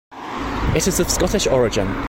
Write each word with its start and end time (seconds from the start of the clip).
It 0.75 0.87
is 0.87 0.99
of 0.99 1.11
Scottish 1.11 1.45
origin. 1.45 1.93